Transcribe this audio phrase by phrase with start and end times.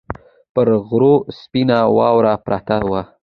[0.53, 3.01] پر غرو سپینه واوره پرته وه